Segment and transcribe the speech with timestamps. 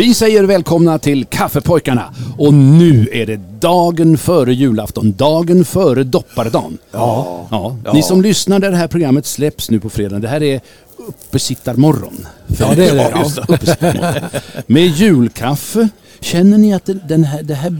[0.00, 6.78] Vi säger välkomna till Kaffepojkarna och nu är det dagen före julafton, dagen före dopparedagen.
[6.90, 7.46] Ja.
[7.50, 7.92] ja.
[7.92, 10.60] Ni som lyssnar när det här programmet släpps nu på fredag, det här är
[10.96, 12.26] uppesittarmorgon.
[12.58, 13.10] Ja, det är det.
[13.14, 14.30] Ja, uppesittarmorgon.
[14.66, 15.88] Med julkaffe.
[16.20, 17.70] Känner ni att det här, det här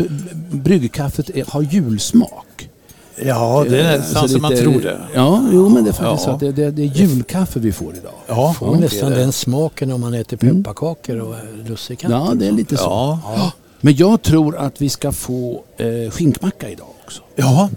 [0.51, 2.70] bryggkaffet har julsmak?
[3.16, 5.00] Ja, det är nästan som man tror det.
[5.14, 6.39] Ja, jo, men det är faktiskt ja.
[6.39, 6.44] så.
[6.44, 8.12] Det, det, det, är julkaffe vi får idag.
[8.27, 10.62] Ja, får nästan den smaken om man äter mm.
[10.62, 11.34] pepparkakor och
[11.66, 12.16] lussekatter.
[12.16, 12.84] Ja, det är lite så.
[12.84, 13.20] Ja.
[13.36, 13.53] ja.
[13.81, 17.22] Men jag tror att vi ska få eh, skinkmacka idag också.
[17.36, 17.70] Ja,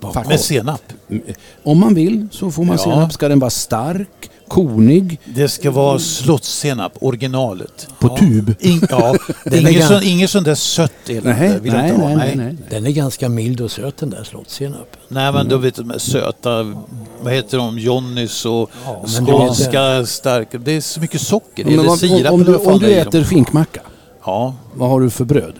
[0.00, 0.28] Faktiskt.
[0.28, 0.82] med senap.
[1.62, 2.82] Om man vill så får man ja.
[2.82, 3.12] senap.
[3.12, 4.30] Ska den vara stark?
[4.48, 5.20] Konig.
[5.24, 7.88] Det ska vara slottssenap, originalet.
[7.98, 8.16] På ja.
[8.16, 8.54] tub?
[8.60, 9.16] In, ja,
[9.52, 12.90] inget, sån, inget sånt där sött elände nej, vill nej, nej, nej, nej, Den är
[12.90, 15.00] ganska mild och söt den där slottssenapen.
[15.08, 15.48] Nej men mm.
[15.48, 16.74] då vet du de söta,
[17.20, 20.58] vad heter de, Johnnys och ja, skånska starka.
[20.58, 21.64] Det är så mycket socker.
[21.64, 22.32] Men, eller sirap.
[22.32, 23.80] Om, om, du, om du äter skinkmacka,
[24.24, 24.54] ja.
[24.74, 25.54] vad har du för bröd?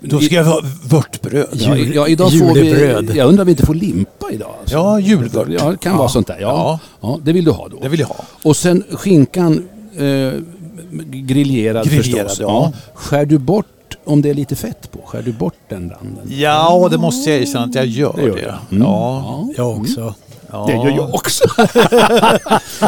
[0.00, 1.48] Då ska jag ha vörtbröd.
[1.52, 4.54] Ja, ja, idag får vi, jag undrar om vi inte får limpa idag?
[4.60, 4.76] Alltså.
[4.76, 5.48] Ja, julvört.
[5.50, 5.98] Ja, det kan ja.
[5.98, 6.38] vara sånt där.
[6.40, 6.48] Ja.
[6.48, 7.08] Ja.
[7.08, 7.78] ja, det vill du ha då.
[7.82, 8.24] Det vill jag ha.
[8.42, 10.02] Och sen skinkan eh,
[11.00, 12.40] grillerad, grillerad förstås.
[12.40, 12.72] Ja.
[12.94, 13.66] Skär du bort
[14.04, 14.98] om det är lite fett på?
[15.06, 16.24] Skär du bort den randen?
[16.28, 18.12] Ja, det måste jag erkänna att jag gör.
[18.16, 18.58] Det, gör det.
[18.70, 18.82] Mm.
[18.82, 19.48] Ja.
[19.56, 20.14] Jag också.
[20.52, 20.66] Ja.
[20.66, 21.44] Det gör jag också.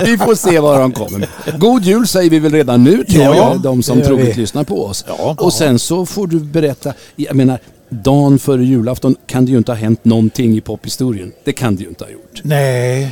[0.04, 1.28] vi får se vad de kommer med.
[1.58, 5.04] God jul säger vi väl redan nu till ja, de som troget lyssnar på oss.
[5.08, 5.36] Ja.
[5.38, 7.58] Och sen så får du berätta, jag menar,
[7.88, 11.32] dagen före julafton kan det ju inte ha hänt någonting i pophistorien.
[11.44, 12.40] Det kan det ju inte ha gjort.
[12.42, 13.10] Nej,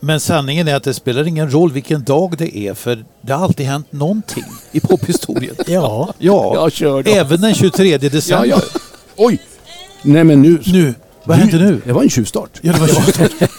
[0.00, 3.44] men sanningen är att det spelar ingen roll vilken dag det är för det har
[3.44, 5.54] alltid hänt någonting i pophistorien.
[5.66, 6.54] ja, ja.
[6.54, 7.10] Jag kör då.
[7.10, 8.46] även den 23 december.
[8.46, 8.80] Ja, ja.
[9.16, 9.38] Oj!
[10.02, 10.58] Nej men nu...
[10.66, 10.94] Nu,
[11.28, 11.80] vad hände nu?
[11.84, 12.60] Det var en tjuvstart.
[12.62, 13.50] Ja, det var tjuvstart.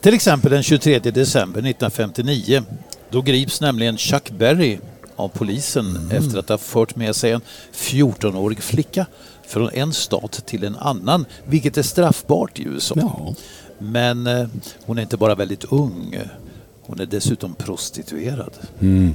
[0.00, 2.62] Till exempel den 23 december 1959.
[3.10, 4.78] Då grips nämligen Chuck Berry
[5.16, 6.10] av polisen mm.
[6.10, 7.40] efter att ha fört med sig en
[7.74, 9.06] 14-årig flicka
[9.46, 12.94] från en stat till en annan, vilket är straffbart i USA.
[12.96, 13.34] Ja.
[13.78, 14.48] Men eh,
[14.86, 16.18] hon är inte bara väldigt ung,
[16.82, 18.52] hon är dessutom prostituerad.
[18.80, 19.14] Mm.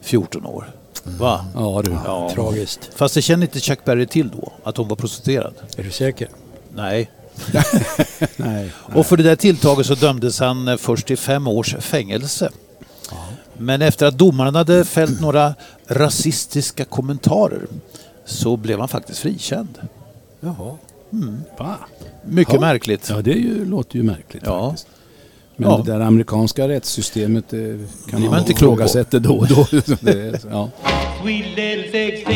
[0.00, 0.70] 14 år.
[1.04, 1.46] Va?
[1.54, 2.30] Ja du, ja.
[2.34, 2.90] tragiskt.
[2.94, 5.54] Fast det känner inte Chuck Berry till då, att hon var prostituerad.
[5.76, 6.28] Är du säker?
[6.74, 7.10] Nej.
[7.52, 7.64] nej,
[8.36, 8.72] nej.
[8.94, 12.50] Och för det där tilltaget så dömdes han eh, först till fem års fängelse.
[13.58, 15.54] Men efter att domaren hade fällt några
[15.88, 17.66] rasistiska kommentarer
[18.24, 19.78] så blev han faktiskt frikänd.
[20.40, 20.76] Jaha.
[21.12, 21.42] Mm.
[21.58, 21.76] Va?
[22.24, 22.60] Mycket ja.
[22.60, 23.10] märkligt.
[23.10, 24.70] Ja, det ju, låter ju märkligt ja.
[24.70, 24.88] faktiskt.
[25.56, 25.82] Men ja.
[25.84, 27.78] det där amerikanska rättssystemet det
[28.10, 29.66] kan man inte ifrågasätta då och då.
[30.00, 30.70] det, ja.
[31.22, 32.34] Sweet little 16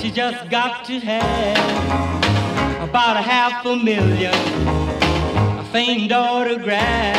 [0.00, 2.55] She just got to have
[2.90, 4.34] About a half a million
[5.58, 7.18] A famed autographs.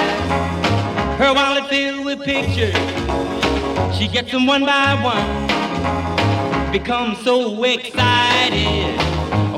[1.19, 2.73] Her wallet filled with pictures.
[3.97, 6.71] She gets them one by one.
[6.71, 8.95] Becomes so excited.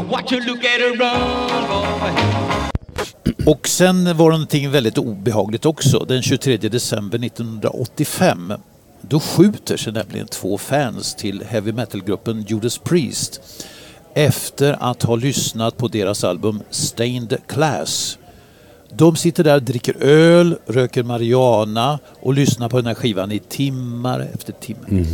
[0.10, 2.12] Watch her look at her run boy.
[3.46, 6.00] Och sen var det någonting väldigt obehagligt också.
[6.00, 8.54] Den 23 december 1985
[9.02, 13.42] då skjuter sig nämligen två fans till heavy metal-gruppen Judas Priest
[14.14, 18.18] efter att ha lyssnat på deras album Stained Class.
[18.92, 24.28] De sitter där, dricker öl, röker marijuana och lyssnar på den här skivan i timmar
[24.34, 24.90] efter timmar.
[24.90, 25.06] Mm.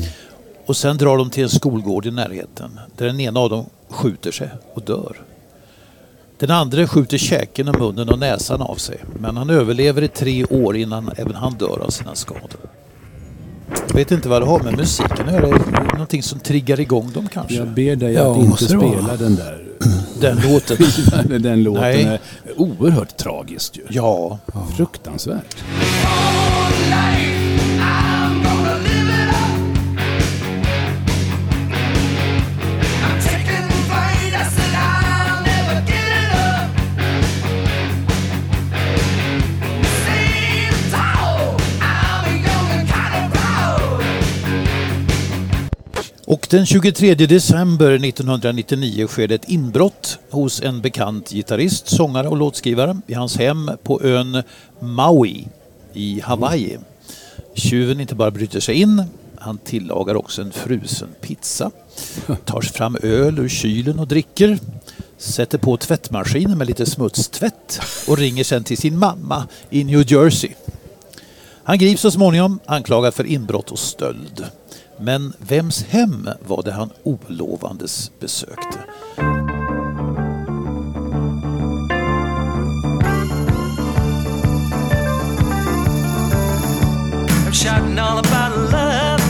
[0.66, 4.32] Och sen drar de till en skolgård i närheten där den ena av dem skjuter
[4.32, 5.16] sig och dör.
[6.38, 10.46] Den andra skjuter käken och munnen och näsan av sig men han överlever i tre
[10.46, 12.60] år innan även han dör av sina skador.
[13.88, 15.58] Jag vet inte vad det har med musiken att göra.
[15.94, 17.56] Någonting som triggar igång dem kanske.
[17.56, 19.66] Jag ber dig ja, att inte spela den där
[20.22, 20.78] den låten.
[21.42, 22.04] den låten Nej.
[22.04, 22.20] är
[22.56, 23.82] oerhört tragiskt ju.
[23.90, 24.40] Ja.
[24.78, 25.56] Fruktansvärt.
[46.56, 53.14] Den 23 december 1999 sker ett inbrott hos en bekant gitarrist, sångare och låtskrivare i
[53.14, 54.44] hans hem på ön
[54.80, 55.48] Maui
[55.94, 56.78] i Hawaii.
[57.54, 59.04] Tjuven inte bara bryter sig in,
[59.38, 61.72] han tillagar också en frusen pizza,
[62.46, 64.60] tar fram öl ur kylen och dricker,
[65.18, 70.52] sätter på tvättmaskinen med lite smutstvätt och ringer sen till sin mamma i New Jersey.
[71.64, 74.46] Han grips så småningom anklagad för inbrott och stöld.
[75.00, 78.80] Men vems hem var det han olovandes besökte?
[87.56, 89.22] shouting all about love.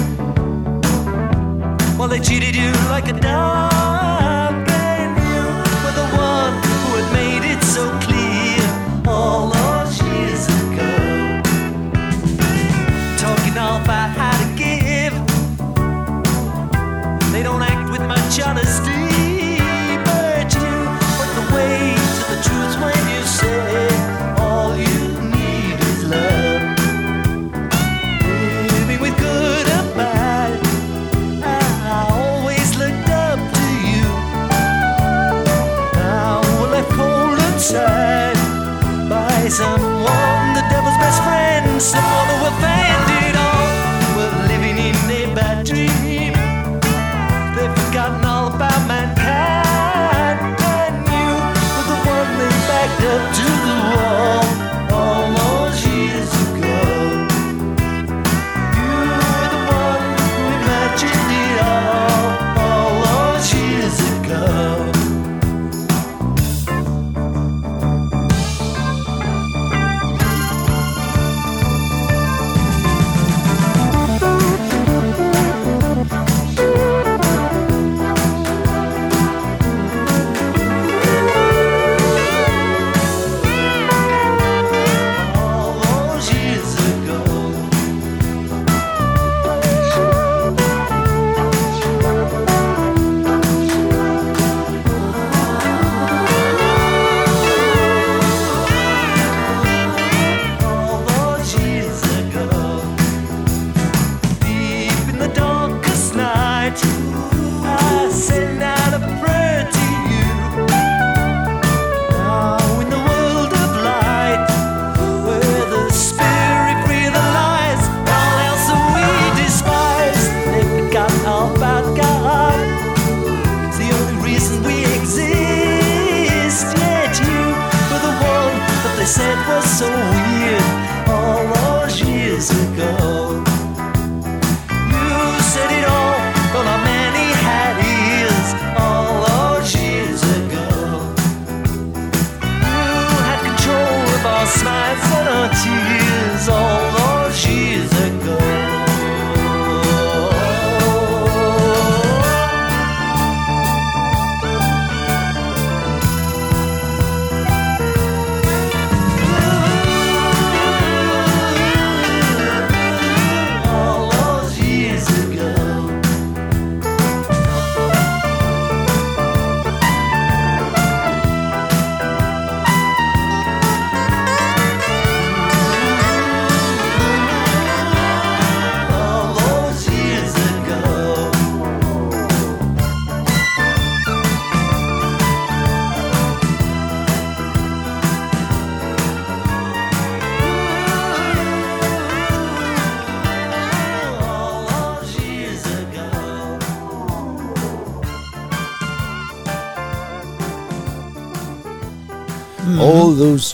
[1.97, 5.43] Well, they cheated you like a dog, and you
[5.83, 6.53] were the one
[6.83, 8.61] who had made it so clear
[9.07, 9.64] all
[18.25, 18.74] act with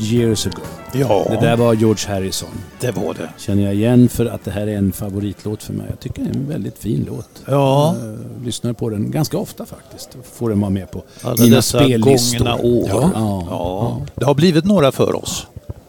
[0.02, 0.62] years ago.
[0.94, 2.50] Ja, Det där var George Harrison.
[2.80, 3.30] det var det.
[3.38, 5.86] Känner jag igen för att det här är en favoritlåt för mig.
[5.90, 7.30] Jag tycker det är en väldigt fin låt.
[7.46, 7.96] Ja.
[8.02, 10.10] Jag lyssnar på den ganska ofta faktiskt.
[10.34, 12.38] Får den vara med på Alla mina dessa spellistor.
[12.40, 12.86] gångna år.
[12.90, 13.10] Ja.
[13.16, 13.44] Ja.
[13.50, 14.02] Ja.
[14.16, 15.48] Det har blivit några för oss.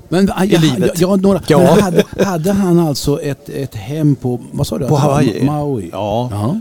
[0.09, 0.91] Men, ah, ja, livet.
[1.01, 1.41] Ja, ja, några.
[1.47, 1.59] Ja.
[1.59, 4.89] Men hade, hade han alltså ett, ett hem på, vad sa du?
[4.89, 5.45] På Hawaii.
[5.45, 5.89] Maui?
[5.93, 6.29] Ja.
[6.33, 6.61] Ja.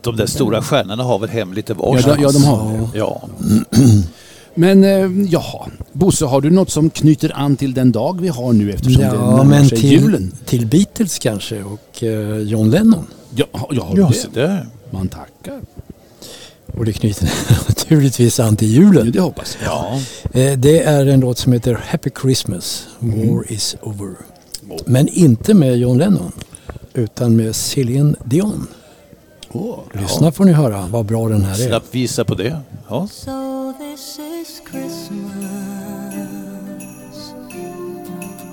[0.00, 2.16] De där stora stjärnorna har väl hem lite Ja, varstans.
[2.16, 2.98] de, ja, de har det.
[2.98, 3.22] Ja.
[4.54, 8.52] Men eh, jaha, Bosse har du något som knyter an till den dag vi har
[8.52, 10.32] nu eftersom det Ja, närmar men sig till, julen?
[10.46, 13.06] till Beatles kanske och eh, John Lennon.
[13.34, 14.14] Ja, ja har du Ja, det?
[14.14, 14.66] se där.
[14.90, 15.60] Man tackar.
[16.78, 17.30] Och det knyter
[17.68, 19.10] naturligtvis an till Ja, julen.
[19.12, 19.70] det hoppas jag.
[20.32, 20.40] Ja.
[20.40, 24.14] Eh, Det är en låt som heter Happy Christmas, War is over.
[24.86, 26.32] Men inte med John Lennon,
[26.94, 28.66] utan med Céline Dion.
[29.52, 30.32] Oh, Lyssna ja.
[30.32, 31.68] får ni höra vad bra den här är.
[31.68, 32.60] Slapp visa på det.
[32.88, 33.08] Ja.
[33.78, 35.32] This is Christmas.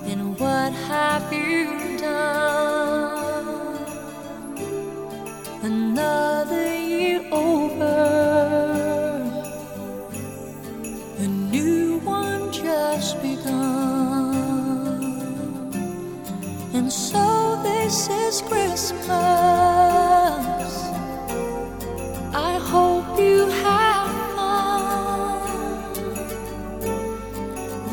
[0.06, 3.84] And what have you done?
[5.62, 7.84] Another year over.
[11.18, 14.34] A new one just begun.
[16.72, 19.00] And so this is Christmas.
[22.32, 23.89] I hope you have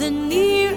[0.07, 0.76] The near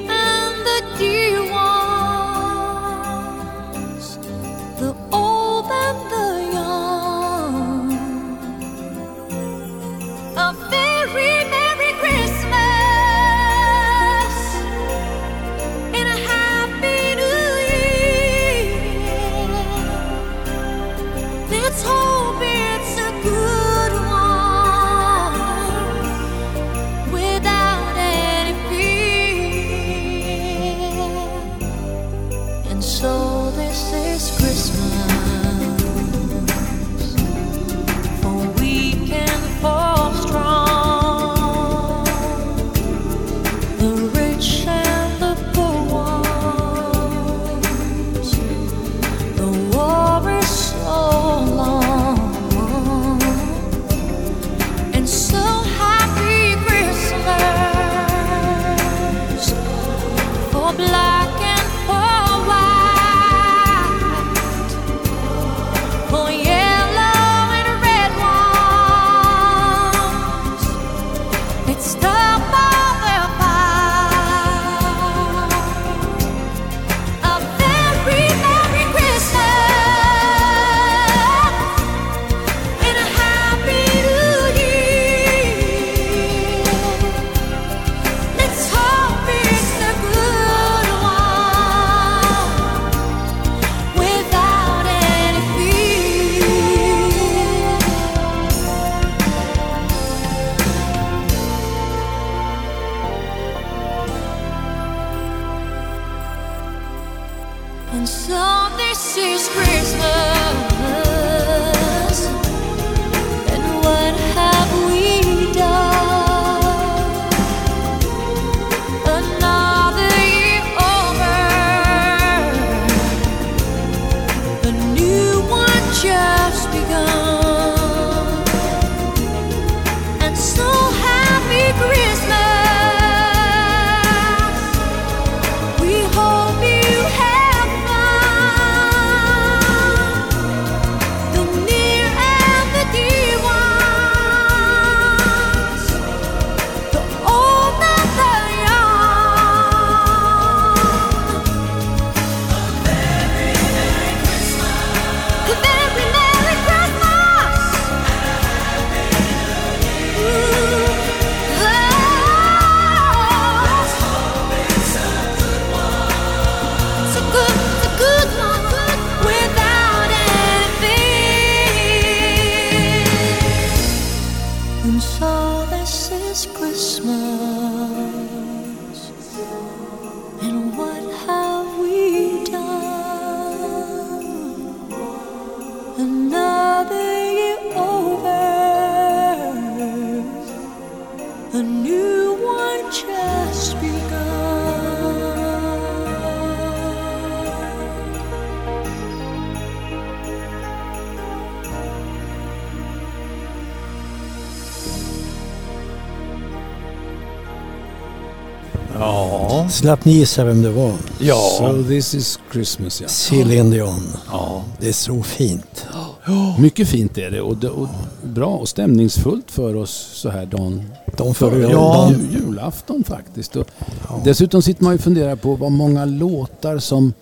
[209.81, 210.93] Slapp ni gissa vem det var?
[211.19, 211.37] Ja.
[211.59, 213.09] So this is Christmas ja.
[213.09, 214.03] Céline Dion.
[214.33, 214.65] Ja.
[214.81, 215.87] Det är så fint.
[216.59, 217.89] Mycket fint är det och, det och,
[218.23, 220.85] bra och stämningsfullt för oss så här dagen
[221.17, 222.13] dagen före ja.
[222.33, 223.57] julafton faktiskt.
[223.57, 223.69] Och
[224.09, 224.21] ja.
[224.25, 227.13] Dessutom sitter man ju och funderar på vad många låtar som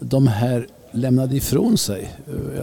[0.00, 2.12] de här lämnade ifrån sig.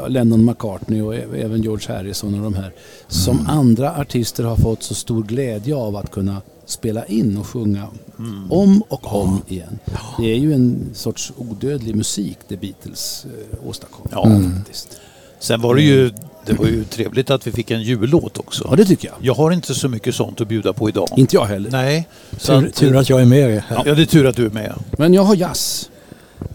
[0.08, 2.74] Lennon McCartney och även George Harrison och de här.
[3.08, 3.50] Som mm.
[3.50, 7.88] andra artister har fått så stor glädje av att kunna spela in och sjunga
[8.20, 8.52] mm.
[8.52, 9.80] om och om igen.
[10.18, 14.08] Det är ju en sorts odödlig musik det Beatles eh, åstadkom.
[14.12, 14.56] Ja, mm.
[14.56, 15.00] faktiskt.
[15.40, 16.12] Sen var det ju
[16.46, 18.68] det var ju trevligt att vi fick en jullåt också.
[18.70, 19.16] Ja, det tycker jag.
[19.22, 21.08] Jag har inte så mycket sånt att bjuda på idag.
[21.18, 21.72] Inte jag heller.
[21.72, 22.08] Nej.
[22.40, 23.84] Tur, att, tur att jag är med här.
[23.86, 24.74] Ja, det är tur att du är med.
[24.98, 25.90] Men jag har jazz.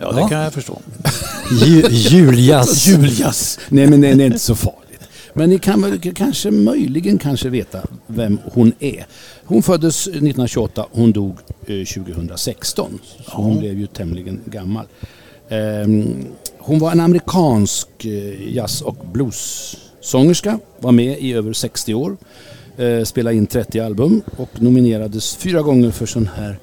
[0.00, 0.28] Ja, det ja.
[0.28, 0.78] kan jag förstå.
[1.64, 2.86] Ju, juljazz.
[2.88, 3.58] juljazz.
[3.68, 5.00] Nej, men det är inte så farligt.
[5.34, 9.06] Men ni kan väl kanske möjligen kanske veta vem hon är.
[9.50, 12.98] Hon föddes 1928, hon dog 2016.
[13.24, 14.86] Så hon blev ju tämligen gammal.
[15.48, 16.24] Ehm,
[16.58, 17.88] hon var en amerikansk
[18.46, 22.16] jazz och bluessångerska, var med i över 60 år,
[23.04, 26.58] spelade in 30 album och nominerades fyra gånger för sån här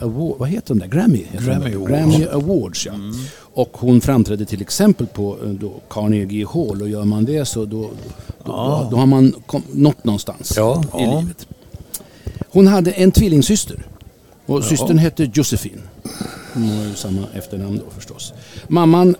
[0.00, 0.86] Award, vad heter de där?
[0.86, 1.26] Grammy?
[1.32, 1.90] Grammy, Awards.
[1.90, 2.92] Grammy Awards ja.
[2.92, 3.16] Mm.
[3.38, 7.64] Och hon framträdde till exempel på eh, då Carnegie Hall och gör man det så
[7.64, 7.90] då, då,
[8.44, 8.80] ja.
[8.84, 10.84] då, då har man kom, nått någonstans ja.
[10.84, 11.20] i ja.
[11.20, 11.46] livet.
[12.50, 13.86] Hon hade en tvillingsyster
[14.46, 14.62] och ja.
[14.62, 15.80] systern hette Josefin.
[16.54, 18.32] Hon har ju samma efternamn då förstås.
[18.68, 19.16] Mamman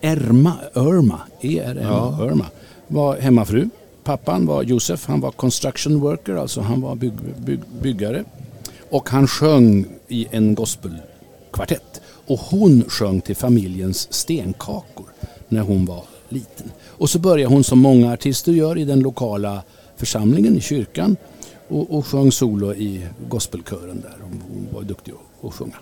[0.00, 2.26] Erma, Irma, E-R-M, ja.
[2.26, 2.46] Irma,
[2.86, 3.68] var hemmafru.
[4.04, 8.24] Pappan var Josef, han var construction worker, alltså han var bygg, bygg, byggare.
[8.90, 12.00] Och han sjöng i en gospelkvartett.
[12.26, 15.06] Och hon sjöng till familjens stenkakor
[15.48, 16.70] när hon var liten.
[16.86, 19.62] Och så började hon som många artister gör i den lokala
[19.96, 21.16] församlingen i kyrkan
[21.68, 24.14] och, och sjöng solo i gospelkören där.
[24.22, 25.76] Hon var duktig att sjunga.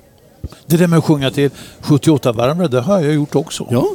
[0.67, 1.51] Det där med att sjunga till
[1.83, 3.67] 78-varvare, det har jag gjort också.
[3.71, 3.87] Ja.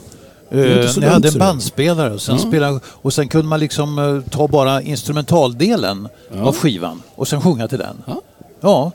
[0.54, 2.48] Uh, ni hade en bandspelare och sen, ja.
[2.48, 6.42] spelade, och sen kunde man liksom uh, ta bara instrumentaldelen ja.
[6.42, 8.04] av skivan och sen sjunga till den.
[8.06, 8.22] Ja.
[8.62, 8.92] Ja.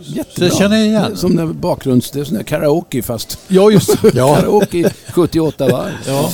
[0.00, 0.48] Jättebra.
[0.48, 1.16] Det känner jag igen.
[1.16, 2.10] Som när bakgrunds...
[2.10, 3.38] Det är sån där karaoke fast...
[3.48, 4.34] Ja, just ja.
[4.34, 5.92] Karaoke 78 varv.
[6.06, 6.30] Ja.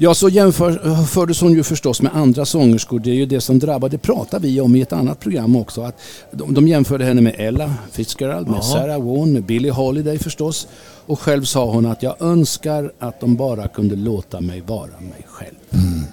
[0.00, 2.98] Ja, så jämfördes hon ju förstås med andra sångerskor.
[2.98, 3.88] Det är ju det som drabbar.
[3.88, 5.82] Det pratar vi om i ett annat program också.
[5.82, 6.00] Att
[6.32, 10.68] de, de jämförde henne med Ella Fitzgerald, med Sarah Vaughan, med Billie Holiday förstås.
[11.06, 15.26] Och själv sa hon att jag önskar att de bara kunde låta mig vara mig
[15.26, 15.56] själv.
[15.70, 16.04] Mm.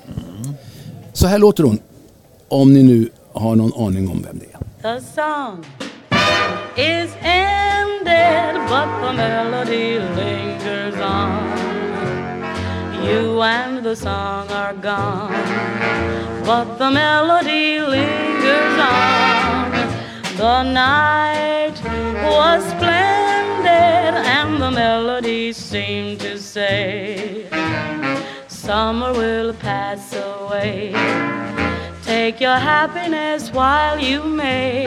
[1.14, 1.80] Så här låter hon.
[2.48, 5.00] Om ni nu har någon aning om vem det är.
[5.00, 5.66] The song
[6.76, 11.75] is ended but the melody lingers on.
[13.06, 15.32] You and the song are gone
[16.46, 19.72] but the melody lingers on.
[20.38, 21.76] The night
[22.24, 27.48] was splendid and the melody seemed to say
[28.48, 30.94] Summer will pass away
[32.04, 34.86] Take your happiness while you may.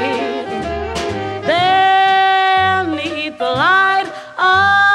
[1.46, 4.06] Beneath the light
[4.38, 4.87] of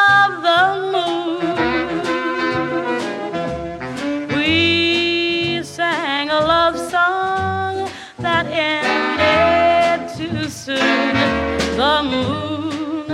[10.53, 11.15] soon.
[11.81, 13.07] The moon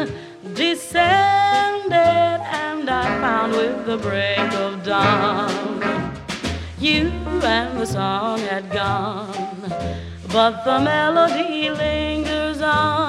[0.53, 5.79] descended, and I found with the break of dawn
[6.79, 7.11] you
[7.43, 9.73] and the song had gone,
[10.31, 13.08] but the melody lingers on.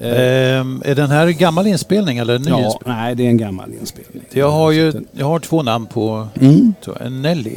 [0.00, 2.98] Ehm, är den här gammal inspelning eller ny ja, inspelning?
[2.98, 4.22] Nej, det är en gammal inspelning.
[4.30, 6.74] Jag har ju jag har två namn på mm.
[7.00, 7.56] en Nelly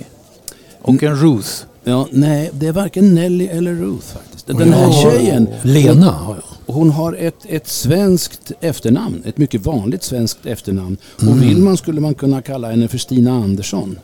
[0.82, 1.50] och en Ruth.
[1.84, 4.48] Ja, nej, det är varken Nelly eller Ruth faktiskt.
[4.48, 6.74] Den här tjejen, Lena har jag.
[6.74, 9.24] hon har ett, ett svenskt efternamn.
[9.26, 10.98] Ett mycket vanligt svenskt efternamn.
[11.22, 11.34] Mm.
[11.34, 14.00] Och vill man skulle man kunna kalla henne för Stina Andersson.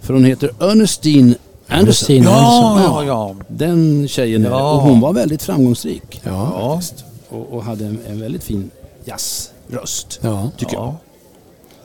[0.00, 1.34] För hon heter Ernestine.
[1.68, 3.06] Ernestine Ja, Andersson.
[3.06, 3.44] ja, ja.
[3.48, 4.42] Den tjejen.
[4.42, 4.72] Ja.
[4.72, 6.20] Och hon var väldigt framgångsrik.
[6.24, 6.74] Ja.
[6.74, 7.04] faktiskt.
[7.30, 8.70] Och, och hade en, en väldigt fin
[9.04, 10.18] jazzröst.
[10.22, 10.50] Ja.
[10.56, 10.82] Tycker jag.
[10.82, 10.96] Ja.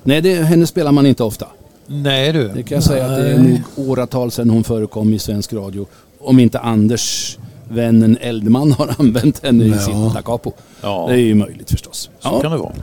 [0.03, 1.47] Nej, det, henne spelar man inte ofta.
[1.87, 2.47] Nej du.
[2.47, 5.87] Det kan jag säga att det är nog åratal sedan hon förekom i svensk radio.
[6.19, 7.37] Om inte Anders,
[7.69, 9.79] vännen Eldman, har använt henne i Ja.
[9.79, 10.51] sitt Da Capo.
[10.81, 11.05] Ja.
[11.09, 12.09] Det är ju möjligt förstås.
[12.19, 12.73] Så kan det vara.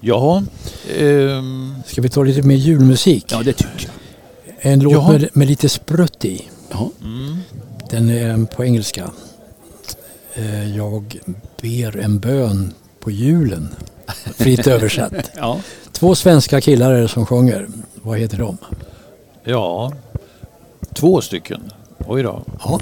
[0.00, 0.42] Ja,
[0.98, 3.24] ehm, Ska vi ta lite mer julmusik?
[3.28, 4.72] Ja, det tycker jag.
[4.72, 5.12] En låt Jaha.
[5.12, 6.42] med, med lite sprutt i.
[6.70, 6.90] Ja.
[7.90, 9.10] Den är på engelska.
[10.36, 11.18] Eh, Jag
[11.62, 13.68] ber en bön på julen.
[14.36, 15.30] Fritt översatt.
[15.36, 15.60] Ja.
[15.92, 17.66] Två svenska killar är det som sjunger.
[18.02, 18.58] Vad heter de?
[19.44, 19.92] ja.
[20.94, 21.72] Två stycken.
[22.06, 22.42] Oj då.
[22.64, 22.80] Ja.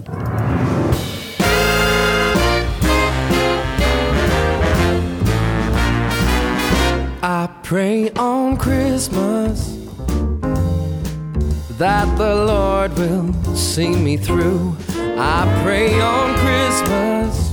[7.23, 9.77] I pray on Christmas
[11.79, 14.77] that the Lord will see me through.
[15.19, 17.44] I pray on Christmas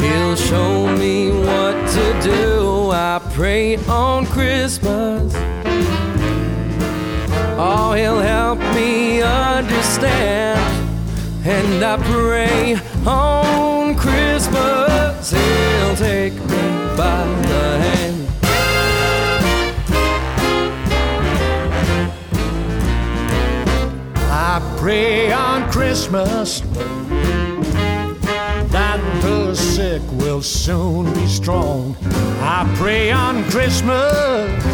[0.00, 2.90] He'll show me what to do.
[2.90, 5.32] I pray on Christmas.
[7.60, 10.58] Oh, He'll help me understand.
[11.44, 16.62] And I pray on Christmas He'll take me
[16.96, 18.28] by the hand.
[24.30, 26.62] I pray on Christmas
[30.12, 31.96] will soon be strong.
[32.40, 34.64] I pray on Christmas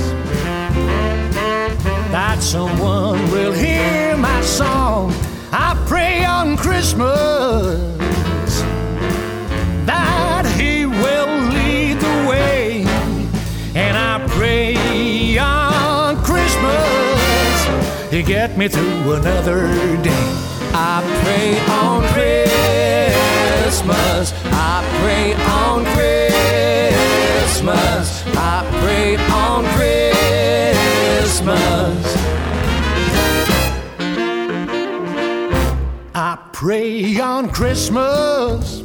[2.11, 5.13] that someone will hear my song.
[5.53, 7.79] I pray on Christmas
[9.87, 12.85] that He will lead the way.
[13.75, 19.67] And I pray on Christmas to get me through another
[20.03, 20.27] day.
[20.73, 22.34] I pray on Christmas.
[23.83, 28.25] I pray on Christmas.
[28.37, 29.65] I pray on
[31.25, 32.17] Christmas.
[36.15, 38.83] I pray on Christmas.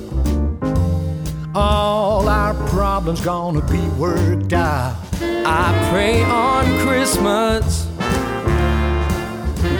[1.53, 4.95] All our problems gonna be worked out.
[5.21, 7.85] I pray on Christmas.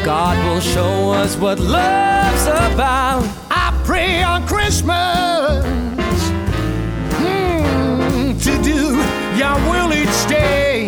[0.05, 3.38] God will show us what love's about.
[3.99, 5.65] I on Christmas
[7.19, 8.95] mm, to do
[9.35, 10.87] your will each day.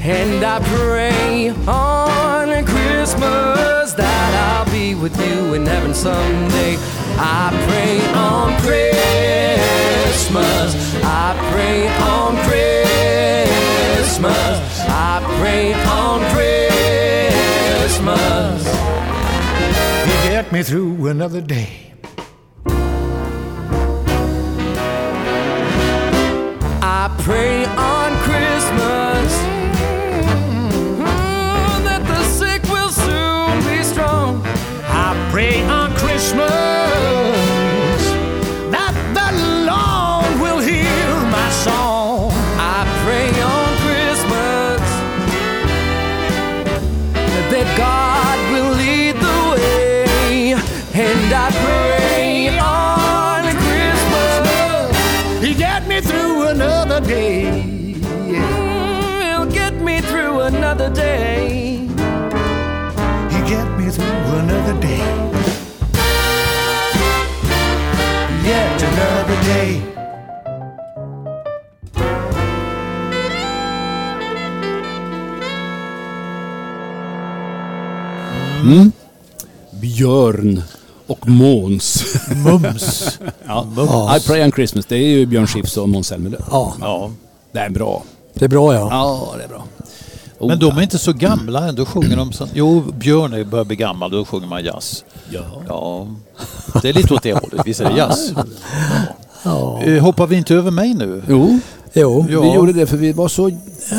[0.00, 6.76] And I pray on Christmas that I'll be with you in heaven someday.
[7.18, 10.34] I pray on Christmas.
[11.04, 14.26] I pray on Christmas.
[14.88, 16.20] I pray on
[17.84, 18.64] Christmas.
[20.08, 21.86] You get me through another day.
[27.26, 27.65] Pray
[79.96, 80.62] Björn
[81.06, 82.04] och Måns.
[82.44, 83.18] Mums.
[83.46, 84.16] ja.
[84.16, 86.42] I pray on Christmas, det är ju Björn Skifs och Måns Zelmerlöw.
[86.50, 87.10] Ja, Ja.
[87.52, 88.02] Det är bra.
[88.34, 88.88] det är bra ja.
[88.90, 89.64] Ja, det är bra.
[90.38, 92.48] Oh, Men de är inte så gamla ändå sjunger de så.
[92.54, 95.04] Jo, Björn är börjar bli gammal, då sjunger man jazz.
[95.30, 95.40] Ja.
[95.68, 96.06] Ja,
[96.82, 97.60] det är lite åt det hållet.
[97.66, 98.32] Visst är det jazz?
[99.42, 99.82] ja.
[99.82, 101.22] Eh, Hoppar vi inte över mig nu?
[101.28, 101.58] Jo,
[101.98, 102.40] Jo, Ja.
[102.40, 103.50] vi gjorde det för vi var så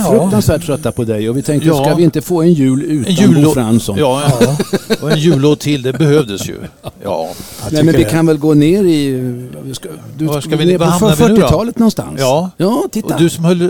[0.09, 1.83] fruktansvärt trötta på dig och vi tänkte, Ja.
[1.85, 3.51] ska vi inte få en jul utan En Bo.
[3.51, 3.97] Fransson?
[3.99, 4.31] Ja,
[5.01, 6.55] och en jullåt till, det behövdes ju.
[7.03, 7.29] Ja.
[7.71, 8.09] Nej men vi det.
[8.09, 9.33] kan väl gå ner i...
[9.73, 11.47] Ska, du Var ska vi- ner var på hamnar vi nu då?
[11.47, 12.15] 40-talet någonstans.
[12.19, 12.49] Ja.
[12.57, 13.13] Ja, titta.
[13.13, 13.69] Och du som höll eh,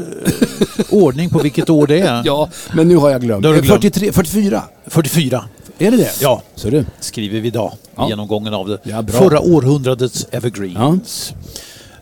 [0.89, 2.21] ordning på vilket år det är.
[2.25, 3.41] Ja, men nu har jag glömt.
[3.43, 3.81] Det har Eh, glömt.
[3.83, 4.61] 43, 44.
[4.87, 5.43] 44.
[5.79, 6.11] Är det det?
[6.21, 6.85] Ja, Så du.
[6.99, 7.71] skriver vi idag.
[7.95, 8.09] Ja.
[8.09, 11.33] Genomgången av det Ja, förra århundradets evergreens.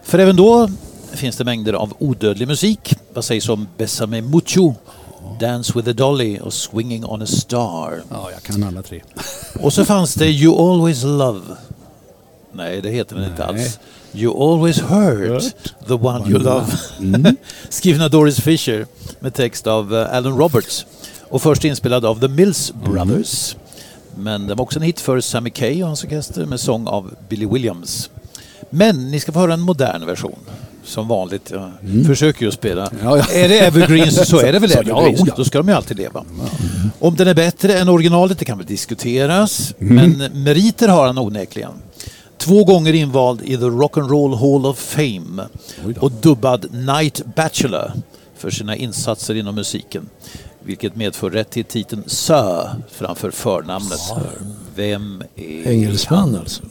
[0.03, 0.69] För även då
[1.15, 2.95] finns det mängder av odödlig musik.
[3.13, 4.73] Vad sägs om Bessame Mucho,
[5.39, 8.01] Dance with a Dolly och Swinging on a Star?
[8.09, 9.01] Ja, jag kan alla tre.
[9.59, 11.41] Och så fanns det You Always Love.
[12.53, 13.63] Nej, det heter den inte Nej.
[13.63, 13.79] alls.
[14.13, 15.53] You Always Hurt,
[15.87, 16.65] The One You Love.
[16.99, 17.37] Mm.
[17.69, 18.87] Skriven av Doris Fisher
[19.19, 20.85] med text av eh, Alan Roberts.
[21.29, 23.55] Och först inspelad av The Mills Brothers.
[24.17, 27.15] Men den var också en hit för Sammy Kaye och hans orkester med sång av
[27.29, 28.09] Billy Williams.
[28.69, 30.39] Men ni ska få höra en modern version.
[30.85, 31.51] Som vanligt.
[31.51, 31.71] Jag
[32.05, 32.87] försöker ju spela.
[32.87, 33.05] Mm.
[33.05, 33.25] Ja, ja.
[33.33, 35.21] Är det evergreens så är det väl Så, evergreens.
[35.25, 35.33] ja.
[35.37, 36.25] Då ska de ju alltid leva.
[36.99, 39.73] Om den är bättre än originalet det kan väl diskuteras.
[39.79, 39.95] Mm.
[40.19, 41.71] Men meriter har han onekligen.
[42.37, 45.43] Två gånger invald i The Rock'n'Roll Hall of Fame
[45.99, 47.91] och dubbad Night Bachelor
[48.37, 50.09] för sina insatser inom musiken.
[50.63, 53.99] Vilket medför rätt till titeln Sir framför förnamnet.
[54.75, 56.63] Vem är Engelsman alltså.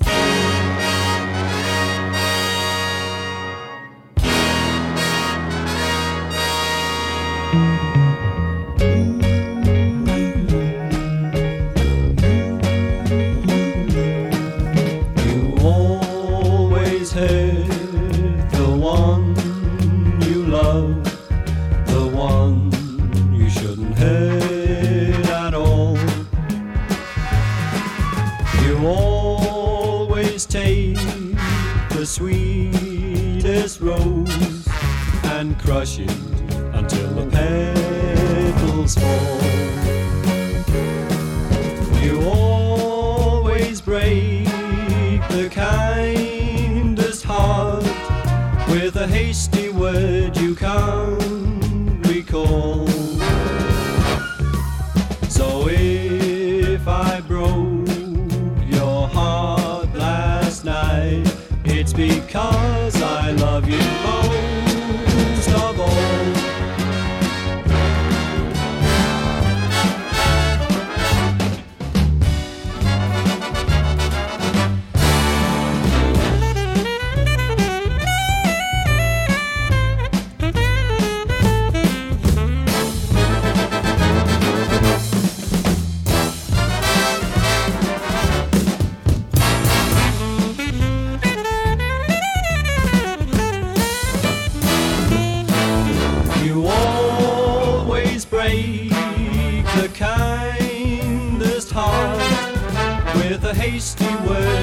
[103.75, 104.54] With a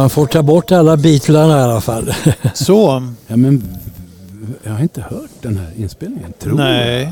[0.00, 2.14] Man får ta bort alla Beatlarna i alla fall.
[2.54, 3.62] Så, Ja, men
[4.62, 6.32] jag har inte hört den här inspelningen.
[6.38, 7.02] Tror nej.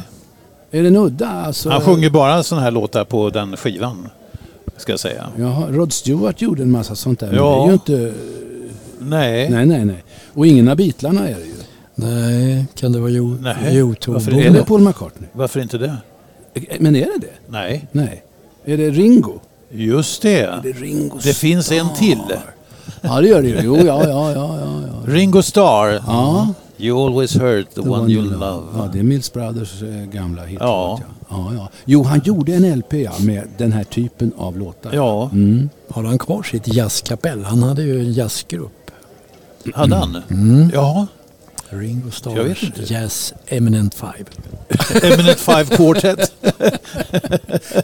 [0.70, 0.80] jag.
[0.80, 1.28] Är den udda?
[1.28, 4.08] Alltså, Han sjunger bara sådana här låtar på den skivan.
[4.76, 5.26] Ska jag säga.
[5.38, 7.26] Jaha, Rod Stewart gjorde en massa sånt där.
[7.26, 7.56] Men Ja.
[7.56, 8.18] det är ju inte...
[8.98, 9.50] Nej.
[9.50, 10.04] Nej, nej, nej.
[10.34, 11.54] Och ingen av Beatlarna är det ju.
[11.94, 14.14] Nej, kan det vara jo, Nej, Youtube?
[14.14, 14.64] varför Är Är det?
[14.64, 15.28] Paul McCartney?
[15.32, 15.96] Varför inte det?
[16.78, 17.32] Men är det det?
[17.48, 17.88] Nej.
[17.92, 18.22] Nej.
[18.64, 19.40] Är det Ringo?
[19.70, 20.60] Just det.
[20.62, 20.72] Det,
[21.24, 22.18] Det finns en till.
[23.02, 23.60] Ja, det gör det ju.
[23.64, 25.12] Jo, ja, ja, ja, ja.
[25.12, 26.02] Ringo Starr.
[26.06, 26.48] Ja,
[26.80, 28.62] You always hurt the, one, you love.
[28.76, 30.58] Ja, det är Mills Brothers eh, gamla hit.
[30.60, 31.00] Ja.
[31.30, 31.52] Ja.
[31.54, 31.68] Ja.
[31.84, 34.90] Jo, han gjorde en LP ja, med den här typen av låtar.
[34.94, 35.68] Ja, Mm.
[35.90, 37.44] Har han kvar sitt jazzkapell?
[37.44, 38.90] Han hade ju en jazzgrupp.
[39.74, 40.22] hade han?
[40.30, 40.70] Mm.
[40.74, 41.06] Ja.
[41.70, 42.90] Ringo Starrs.
[42.90, 44.24] Jazz Eminent Five.
[45.02, 46.32] Eminent Five Quartet.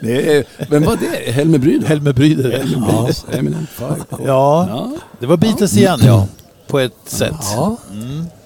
[0.01, 1.33] Det är, vem var det?
[1.33, 1.85] Helmer Bryd?
[1.85, 2.64] Helmer Bryder.
[2.88, 3.09] Ja.
[3.33, 3.97] Eminent Five.
[4.11, 4.92] Ja, Ja.
[5.20, 6.27] det var Beatles igen ja.
[6.66, 7.35] På ett sätt.
[7.57, 7.77] Ja,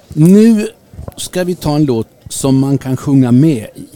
[0.09, 0.69] Nu
[1.17, 3.87] ska vi ta en låt som man kan sjunga med i.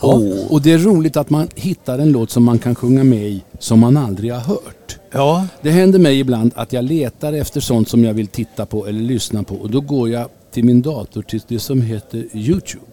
[0.00, 3.22] Och, och det är roligt att man hittar en låt som man kan sjunga med
[3.28, 4.98] i som man aldrig har hört.
[5.12, 8.86] Ja, Det händer mig ibland att jag letar efter sånt som jag vill titta på
[8.86, 12.84] eller lyssna på och då går jag till min dator till det som heter Youtube.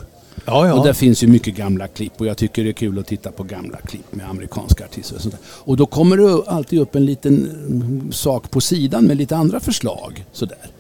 [0.50, 0.74] Ja, ja.
[0.74, 3.32] Och där finns ju mycket gamla klipp och jag tycker det är kul att titta
[3.32, 5.42] på gamla klipp med amerikanska artister och sånt där.
[5.46, 9.60] Och då kommer det alltid upp en liten mm, sak på sidan med lite andra
[9.60, 10.26] förslag.
[10.32, 10.72] Sådär.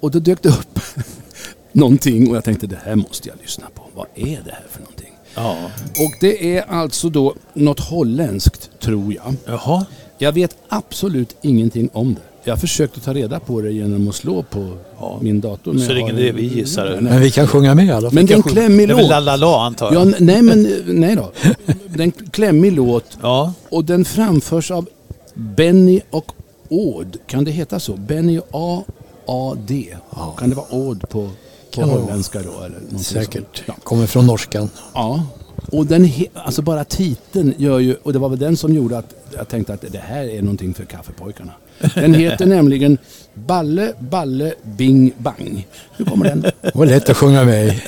[0.00, 0.80] Och då dök det upp
[1.72, 3.82] någonting och jag tänkte det här måste jag lyssna på.
[3.94, 5.12] Vad är det här för någonting?
[5.34, 5.56] Ja.
[6.04, 9.34] Och det är alltså då något holländskt, tror jag.
[9.44, 9.86] Jaha.
[10.18, 12.35] Jag vet absolut ingenting om det.
[12.48, 14.72] Jag försökte ta reda på det genom att slå på
[15.20, 15.72] min dator.
[15.72, 16.84] men Så det är ingen idé vi gissar.
[16.90, 17.02] Nej.
[17.02, 18.14] Men vi kan sjunga med i alla fall.
[18.14, 19.24] Men det är en klämmig Det är väl låt.
[19.24, 20.06] La La antar jag?
[20.08, 21.30] Ja, nej men nej då.
[21.88, 23.52] Det är en klämmig låt Ja.
[23.68, 24.88] och den framförs av
[25.34, 26.32] Benny och
[26.70, 27.16] Aud.
[27.26, 27.92] Kan det heta så?
[27.96, 28.82] Benny A
[29.26, 29.96] A D.
[30.38, 31.30] Kan det vara Aud på, på
[31.70, 32.64] Kan holländska då?
[32.64, 33.62] Eller Säkert.
[33.66, 33.74] Ja.
[33.82, 34.70] Kommer från norskan.
[34.94, 35.22] Ja,
[35.72, 39.14] och den, alltså bara titeln gör ju, och det var väl den som gjorde att
[39.36, 41.52] jag tänkte att det här är någonting för kaffepojkarna.
[41.94, 42.98] Den heter nämligen
[43.34, 45.66] Balle, Balle, Bing, Bang.
[45.96, 46.40] Hur kommer den?
[46.40, 47.82] Det var lätt att sjunga med i.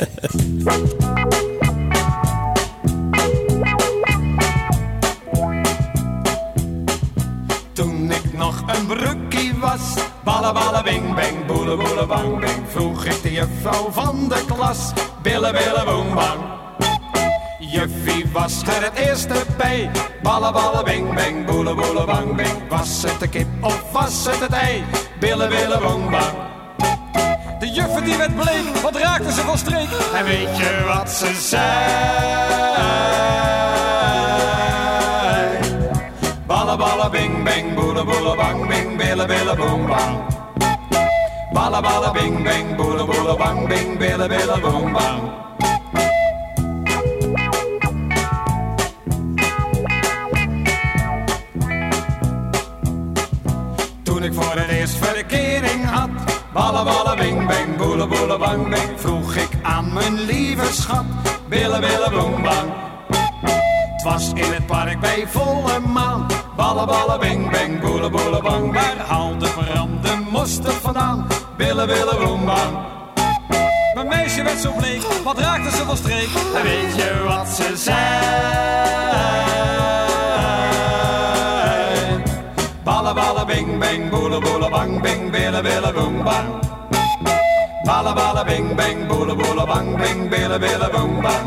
[7.74, 13.04] Toen ik nog een broekie was, ballen ballen bing bang, boele boele bang bang, vroeg
[13.04, 16.57] ik de juffrouw van de klas, billen billen boem bang.
[17.70, 19.90] Juffie was er het eerste bij,
[20.22, 24.40] ballen ballen bing bang, boele boele bang bang, was het de kip of was het
[24.40, 24.84] het ei,
[25.20, 26.36] billen billen boem bang.
[27.58, 29.88] De juffer die werd bleek, wat raakte ze van streek?
[30.14, 31.64] En weet je wat ze zei?
[36.46, 40.18] Ballen, ballen, bing, bang, boele, boele, bang, bing, billen, billen, boem, bang.
[41.52, 45.46] Ballen, ballen, bing, bang, boele, boele, bang, bing, billen, billen, boem, bang.
[54.18, 56.08] Toen ik voor het eerst verkering had,
[56.52, 61.04] ballen, ballen, bing, bang, boele, boele, bang, bang, vroeg ik aan mijn lieve schat,
[61.48, 62.72] billen, billen, bang.
[63.92, 66.26] Het was in het park bij volle maan.
[66.56, 68.72] Ballen, ballen, bing, bang, boele, boele, bang.
[68.72, 71.26] Waar haalde veranderde mosterd vandaan?
[71.56, 72.76] Billen, billen, boem, bang.
[73.94, 76.28] Mijn meisje werd zo bleek, wat raakte ze van streek?
[76.56, 79.47] En weet je wat ze zei?
[83.58, 86.48] Bing, bang, boele, boele, bang, bing, billen, billen, boem, bang.
[87.84, 91.46] Ballen, ballen, bing, bang, boele, boele, bang, bing, billen, billen, boem, bang.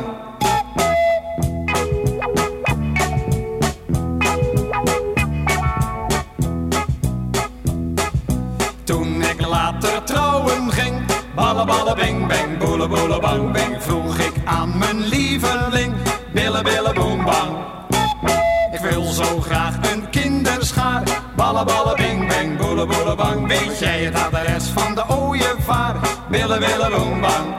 [8.83, 14.33] Toen ik later trouwen ging, ballen ballen bing bang, boele boele bang bing, vroeg ik
[14.45, 15.93] aan mijn lieveling,
[16.33, 17.51] billen billen boem bang.
[18.71, 21.03] Ik wil zo graag een kinderschaar,
[21.35, 22.00] ballen ballen
[26.89, 27.55] bang.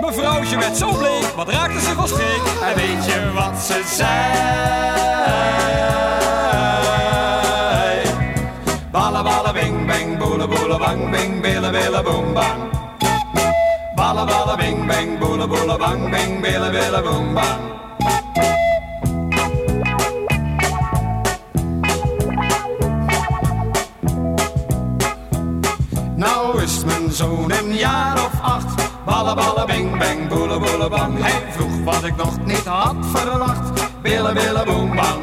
[0.00, 2.42] Mevrouwtje werd zo bleek, wat raakte ze van streek?
[2.62, 4.08] En weet je wat ze zei?
[8.90, 12.62] Ballen, ballen, bing, bang, boele, boele, bang, bing, billen, billen, boem, bang.
[13.94, 17.70] Ballen, ballen, bing, bang, boele, boele, bang, bing, billen, billen, boem, bang.
[27.80, 28.88] Jaar of acht.
[29.04, 31.22] Ballen, ballen, bing, bang, boele, boele, bang.
[31.22, 34.02] Hij vroeg wat ik nog niet had verwacht.
[34.02, 35.22] Billen, billen, boem, bang.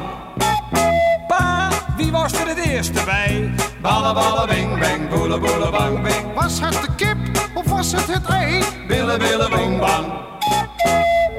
[1.27, 3.53] Pa, wie was er het eerste bij?
[3.81, 6.33] Ballen, ballen, bing, bang, boele, boele, bang, bing.
[6.35, 7.17] Was het de kip
[7.53, 8.63] of was het het ei?
[8.87, 10.05] Billen, billen, boem, bang.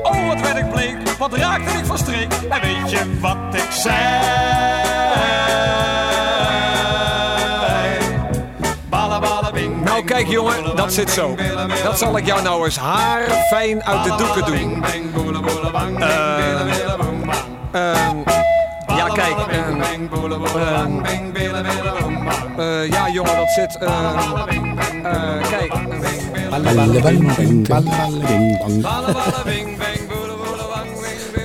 [0.02, 2.32] Oh, wat werd ik bleek, wat raakte ik van streek?
[2.32, 4.38] En weet je wat ik zei?
[10.18, 11.36] Kijk jongen, dat zit zo.
[11.82, 14.84] Dat zal ik jou nou eens haar fijn uit de doeken doen.
[17.72, 18.10] Uh,
[18.96, 19.36] ja, kijk.
[19.48, 19.80] Ehm,
[22.58, 23.78] eh, ja, jongen, dat zit.
[23.78, 24.22] Eh,
[25.50, 25.72] kijk.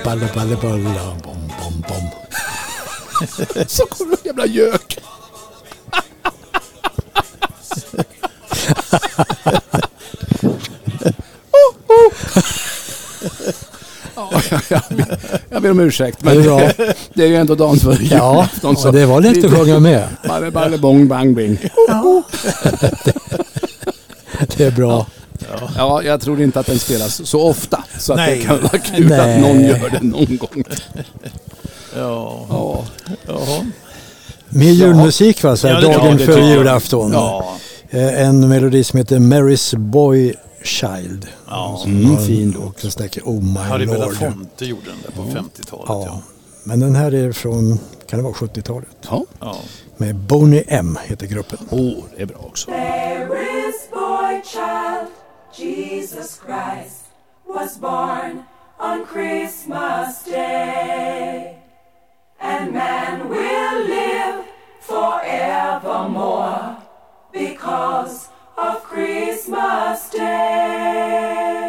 [0.02, 0.80] Palle, palle, palle,
[1.22, 2.12] pom, pom, pom.
[15.68, 16.74] Ber- om ursäkt, men Det
[17.14, 20.08] det är ju ändå dagen före Ja, och det var lätt att sjunga med.
[20.28, 21.58] Balle, balle, bong, bang, bing.
[24.56, 25.06] Det är bra.
[25.76, 27.84] Ja, jag tror inte att den spelas så ofta.
[27.98, 28.38] Så att Nej.
[28.38, 29.34] det kan vara kul Nej.
[29.34, 30.64] att någon gör det någon gång.
[31.96, 32.84] Ja.
[33.26, 33.64] Ja.
[34.48, 37.12] Mer julmusik va, så här, Ja, dagen ja, före julafton.
[37.12, 37.56] Ja.
[37.90, 40.34] Eh, En melodi som heter Mary's Boy
[40.64, 41.28] Child.
[41.48, 41.82] Ja.
[41.86, 42.18] Mm.
[42.18, 43.98] Fin låt Den snackar Oh My Harry Lord.
[43.98, 45.42] Harry Belafonte gjorde den där på ja.
[45.42, 45.86] 50-talet.
[45.88, 46.02] Ja.
[46.06, 46.22] ja.
[46.64, 48.88] Men den här är från, kan det vara 70-talet?
[49.10, 49.24] Ja.
[49.40, 49.56] ja.
[49.96, 51.58] Med Boney M heter gruppen.
[51.70, 52.70] Åh, oh, det är bra också.
[52.70, 55.08] There is boy child,
[55.54, 57.04] Jesus Christ
[57.46, 58.42] was born
[58.78, 61.58] on Christmas day.
[62.40, 64.44] And man will live
[64.80, 66.76] forevermore
[67.32, 71.63] because of Christmas Day.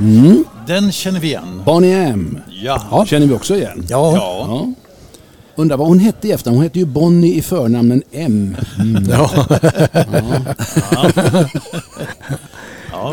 [0.00, 0.44] Mm.
[0.66, 1.62] den känner vi igen.
[1.64, 2.38] Bonnie M.
[2.62, 2.82] Ja.
[2.90, 3.86] Ja, känner vi också igen.
[3.88, 4.12] Ja.
[4.16, 4.72] Ja.
[5.56, 6.56] Undrar vad hon hette i efternamn.
[6.56, 8.56] Hon hette ju Bonnie i förnamnen M.
[8.78, 9.04] Mm.
[9.10, 9.30] Ja.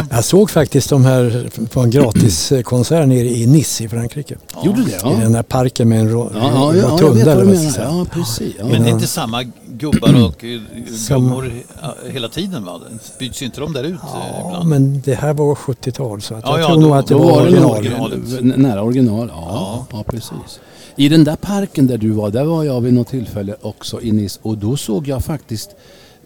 [0.09, 4.35] Jag såg faktiskt de här på en gratiskonsert nere i Nice i Frankrike.
[4.53, 4.65] Ja.
[4.65, 4.99] Gjorde du det?
[5.03, 5.17] Ja.
[5.17, 6.39] I den där parken med en rotunda.
[6.39, 7.69] Ja, ja, ja.
[7.77, 8.55] Ja, precis.
[8.59, 8.65] Ja.
[8.65, 9.43] Men det är inte samma
[9.81, 10.61] gubbar och eh,
[11.09, 11.51] gummor
[12.11, 12.81] hela tiden va?
[13.19, 14.69] Byts inte de där ut ja, eh, ibland?
[14.69, 17.41] men det här var 70-tal så att jag tror då, nog att det var, var
[17.41, 18.21] original.
[18.41, 19.85] Nära original, ja.
[19.91, 20.59] ja precis.
[20.95, 24.11] I den där parken där du var, där var jag vid något tillfälle också i
[24.11, 25.69] Nice och då såg jag faktiskt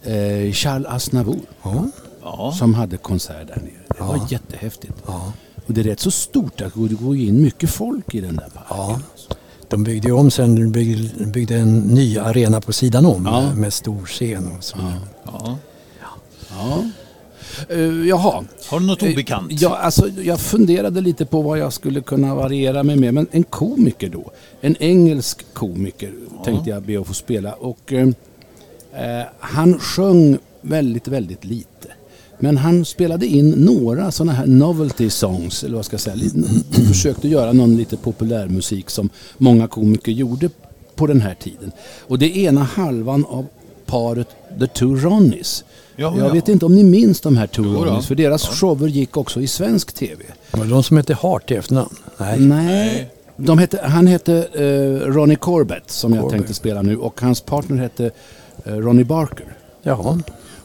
[0.02, 1.40] eh, Charles Aznavour.
[1.62, 1.84] Ja.
[2.58, 3.70] Som hade konsert där nere.
[3.88, 4.06] Det Ja.
[4.06, 4.92] var jättehäftigt.
[5.06, 5.32] Ja.
[5.66, 8.48] Och det är rätt så stort att det går in mycket folk i den där
[8.54, 9.02] parken.
[9.28, 9.36] Ja.
[9.68, 13.54] De byggde ju om sen, de byggde, byggde en ny arena på sidan om Ja.
[13.54, 14.76] med stor scen och så.
[15.24, 15.58] Ja.
[16.50, 16.82] Ja.
[17.70, 18.44] Uh, jaha.
[18.68, 19.60] Har du något Eh, obekant?
[19.60, 23.14] Ja, alltså, jag funderade lite på vad jag skulle kunna variera mig med.
[23.14, 24.30] Men en komiker då.
[24.60, 26.12] En engelsk komiker
[26.44, 27.52] tänkte jag be att få spela.
[27.52, 28.08] Och eh,
[29.38, 31.88] han sjöng väldigt, väldigt lite.
[32.38, 36.16] Men han spelade in några sådana här novelty songs, eller vad ska jag säga.
[36.88, 39.08] Försökte göra någon lite populärmusik som
[39.38, 40.50] många komiker gjorde
[40.94, 41.72] på den här tiden.
[42.00, 43.46] Och det ena halvan av
[43.86, 44.28] paret
[44.60, 45.64] The Two Ronnies.
[45.96, 46.32] Ja, jag ja.
[46.32, 47.84] vet inte om ni minns de här Two Jo.
[47.84, 50.24] Ronnies, för deras shower gick också i svensk TV.
[50.50, 51.96] Var det de som hette Hart i efternamn?
[52.18, 52.40] Nej.
[52.40, 53.10] Nej.
[53.36, 56.36] De hette, han hette eh, Ronnie Corbett som jag Corbett.
[56.36, 58.10] tänkte spela nu och hans partner hette
[58.64, 59.46] eh, Ronnie Barker.
[59.82, 60.20] Jaha.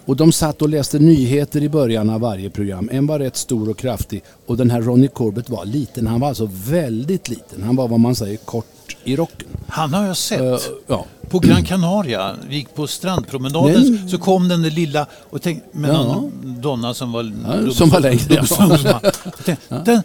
[0.05, 2.89] Och de satt och läste nyheter i början av varje program.
[2.91, 6.07] En var rätt stor och kraftig och den här Ronnie Corbett var liten.
[6.07, 7.63] Han var alltså väldigt liten.
[7.63, 8.65] Han var vad man säger kort
[9.03, 9.47] i rocken.
[9.67, 10.41] Han har jag sett.
[10.41, 11.05] Eh, ja.
[11.29, 15.77] På Gran Canaria, vi gick på strandpromenaden Den- så kom den där lilla och tänkte,
[15.77, 16.03] med Ja.
[16.03, 16.31] någon
[16.61, 17.33] donna som var...
[17.65, 18.99] Ja, som var längre, ja.
[19.45, 20.01] tänkte, den,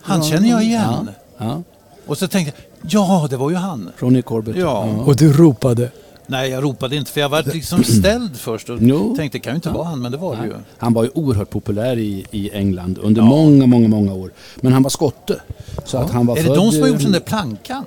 [0.00, 1.10] han känner jag igen.
[1.38, 1.62] Ja.
[2.06, 3.90] Och så tänkte jag, ja det var ju han.
[3.98, 4.56] Ronnie Corbett.
[4.56, 4.84] Ja.
[4.84, 5.90] Och du ropade?
[6.26, 9.16] Nej jag ropade inte för jag var liksom ställd först och Jo.
[9.16, 10.52] tänkte kan ju inte vara han men det var det ju.
[10.78, 14.30] Han var ju oerhört populär i, i England under många, många, många år.
[14.60, 15.40] Men han var skotte.
[15.84, 17.84] Så att han var Är det de som har eh, gjort den där plankan?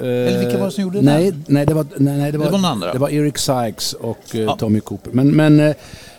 [0.00, 1.44] Eller vilka var det som gjorde nej, den?
[1.46, 2.92] Nej, det var, nej, det var, Det var andra.
[2.92, 4.56] Det var Eric Sykes och eh, Ja.
[4.56, 5.10] Tommy Cooper.
[5.12, 5.74] Men, men, eh,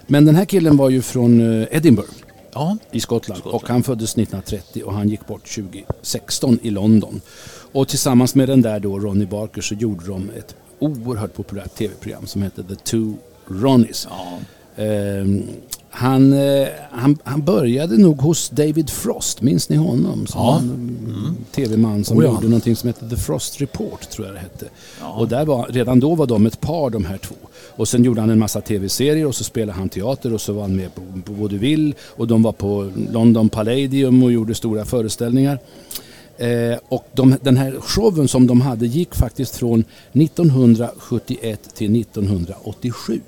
[0.08, 2.10] men den här killen var ju från eh, Edinburgh
[2.54, 2.78] Ja.
[2.92, 3.42] i Skottland.
[3.44, 7.22] Och han föddes 1930 och han gick bort 2016 i London.
[7.72, 12.28] Och tillsammans med den där då, Ronnie Barker, så gjorde de ett oerhört populärt tv-program
[12.28, 13.14] som hette The Two
[13.48, 14.08] Ronnies.
[14.78, 15.44] Ehm,
[15.90, 20.28] han, eh, han, han började nog hos David Frost, minns ni honom?
[20.28, 20.58] Som Ja.
[20.60, 22.32] en tv-man som Oh ja.
[22.32, 24.66] gjorde någonting som hette The Frost Report, tror jag det hette.
[25.02, 27.36] Och där var, redan då var de ett par de här två.
[27.76, 30.62] Och sen gjorde han en massa tv-serier och så spelade han teater och så var
[30.62, 35.60] han med på, på Vaudeville och de var på London Palladium och gjorde stora föreställningar.
[36.40, 39.84] Eh, och de, den här showen som de hade gick faktiskt från
[40.14, 43.22] 1971 till 1987.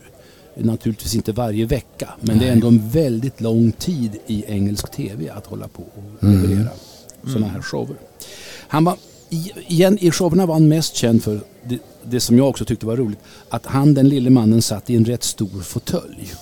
[0.55, 5.29] Naturligtvis inte varje vecka, men det är ändå en väldigt lång tid i engelsk tv
[5.29, 6.69] att hålla på och leverera
[7.23, 7.95] sådana här shower.
[8.67, 8.95] Han var,
[9.67, 12.97] igen, I showerna var han mest känd för det, det som jag också tyckte var
[12.97, 13.19] roligt,
[13.49, 16.33] att han den lille mannen satt i en rätt stor fåtölj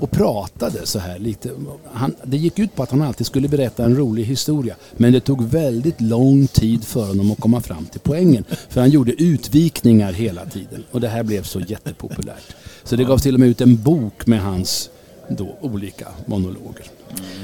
[0.00, 1.50] och pratade så här lite.
[1.92, 5.20] Han, det gick ut på att han alltid skulle berätta en rolig historia, men det
[5.20, 8.44] tog väldigt lång tid för honom att komma fram till poängen.
[8.68, 12.56] För han gjorde utvikningar hela tiden och det här blev så jättepopulärt.
[12.84, 14.90] Så det gavs till och med ut en bok med hans
[15.28, 16.84] då olika monologer.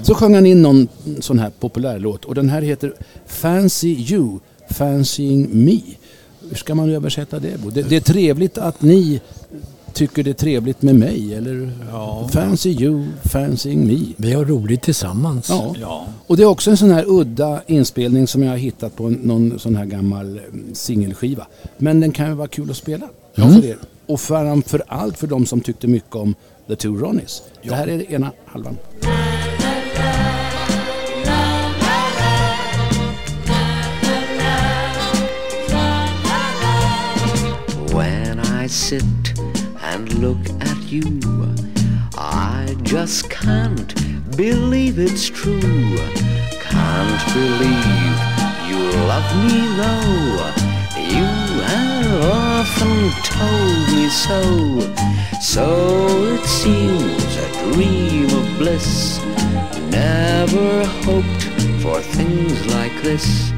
[0.02, 0.88] Så sjöng han in någon
[1.20, 2.94] sån här populär låt och den här heter
[3.26, 4.38] Fancy You,
[4.70, 5.80] Fancying Me.
[6.48, 7.70] Hur ska man översätta det Bo?
[7.70, 9.20] Det, det är trevligt att ni
[9.92, 11.70] tycker det är trevligt med mig eller
[12.32, 13.98] Fancy You, Fancying Me.
[14.16, 15.48] Vi har roligt tillsammans.
[15.48, 15.74] Ja.
[15.80, 16.06] Ja.
[16.26, 19.58] Och det är också en sån här udda inspelning som jag har hittat på någon
[19.58, 20.42] sån här gammal eh,
[20.72, 21.46] singelskiva.
[21.78, 23.78] Men den kan ju vara kul att spela för er.
[24.06, 26.34] Och framför allt för de som tyckte mycket om
[26.68, 27.42] The Two Ronnies.
[27.62, 28.76] Det här är det ena halvan.
[38.74, 39.38] Sit
[39.82, 41.20] and look at you,
[42.18, 43.94] I just can't
[44.36, 45.60] believe it's true.
[46.60, 48.16] Can't believe
[48.68, 50.50] you love me though.
[50.98, 51.30] You
[51.70, 54.42] have often told me so.
[55.40, 59.20] So it seems a dream of bliss.
[59.88, 61.44] Never hoped
[61.80, 63.52] for things like this.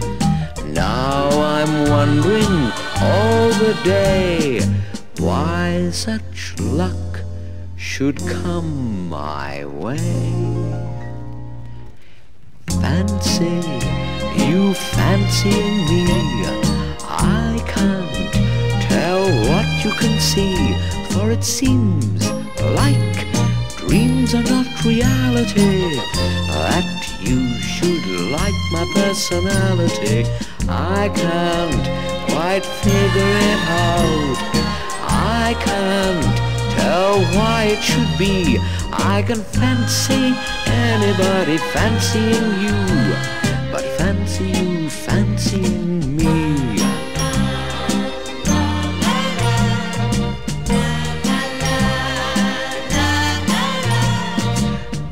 [0.66, 4.60] Now I'm wondering all the day
[5.18, 7.20] why such luck
[7.76, 10.32] should come my way.
[12.80, 14.06] Fancy
[14.44, 16.06] you fancying me.
[17.02, 18.32] I can't
[18.88, 20.74] tell what you can see,
[21.10, 22.30] for it seems
[22.80, 23.16] like
[23.76, 25.96] dreams are not reality.
[26.48, 26.88] That
[27.20, 30.26] you should like my personality.
[30.68, 31.86] I can't
[32.30, 34.35] quite figure it out.
[35.48, 36.36] I can't
[36.76, 38.58] tell why it should be.
[38.90, 40.34] I can fancy
[40.66, 42.78] anybody fancying you,
[43.70, 46.56] but fancy you fancying me.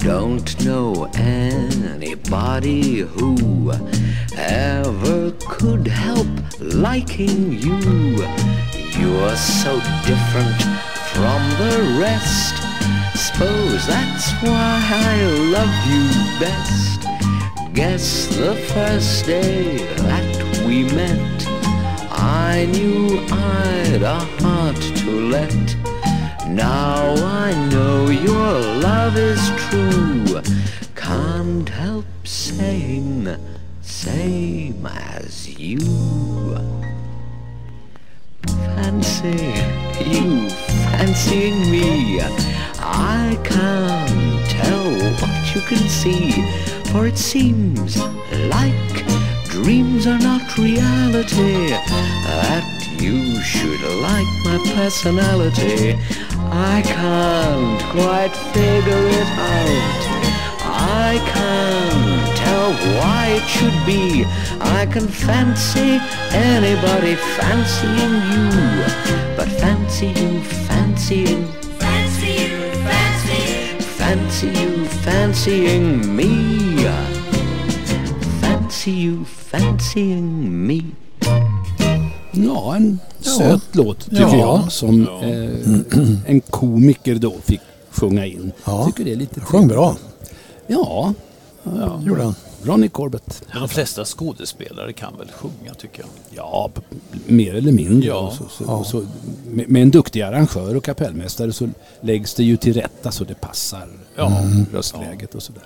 [0.00, 3.70] don't know anybody who
[4.36, 6.26] ever could help
[6.58, 8.26] liking you.
[8.98, 10.62] You're so different
[11.12, 12.54] from the rest.
[13.16, 15.22] Suppose that's why I
[15.56, 16.04] love you
[16.38, 17.74] best.
[17.74, 21.46] Guess the first day that we met,
[22.10, 25.76] I knew I'd a heart to let.
[26.48, 30.40] Now I know your love is true.
[30.94, 33.36] Can't help saying
[33.82, 36.93] same as you.
[39.02, 39.30] Fancy
[40.08, 42.20] you fancying me.
[42.78, 46.30] I can't tell what you can see,
[46.92, 47.98] for it seems
[48.48, 49.04] like
[49.46, 51.70] dreams are not reality.
[51.70, 52.66] That
[53.00, 55.98] you should like my personality.
[56.52, 60.23] I can't quite figure it out.
[61.10, 64.24] I can't tell why it should be.
[64.60, 65.90] I can fancy
[66.32, 68.50] anybody fancying you,
[69.36, 71.44] but fancy you fancying.
[71.78, 73.80] Fancy you fancying.
[73.98, 76.30] Fancy you fancying me.
[78.40, 80.80] Fancy you fancying me.
[82.32, 82.98] Ja, en
[83.38, 83.60] Ja.
[83.72, 84.36] låt tycker Ja.
[84.62, 84.72] jag.
[84.72, 88.52] Som eh, en komiker då fick sjunga in.
[88.64, 88.86] Ja.
[88.86, 89.96] Tycker det är lite Sjöng bra.
[90.66, 91.14] Ja,
[91.62, 92.02] ja.
[92.06, 92.34] Gjorde han.
[92.62, 93.42] Ronnie Corbett.
[93.52, 96.08] De flesta skådespelare kan väl sjunga tycker jag.
[96.30, 96.70] Ja,
[97.26, 98.08] mer eller mindre.
[98.08, 98.34] Ja.
[98.38, 99.06] Så, så, och så,
[99.44, 101.68] med, med en duktig arrangör och kapellmästare så
[102.00, 104.38] läggs det ju till rätta så det passar Ja.
[104.38, 105.62] mm, röstläget och sådär.